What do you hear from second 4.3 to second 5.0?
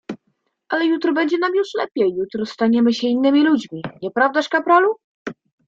kapralu?"